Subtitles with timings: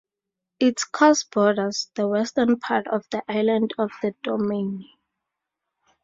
[0.59, 4.89] Its course borders the western part of the island of the Domaine.